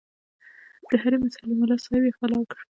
د 0.89 0.91
هډې 1.01 1.17
ملاصاحب 1.61 2.03
یې 2.07 2.13
فرار 2.17 2.43
کړ. 2.49 2.59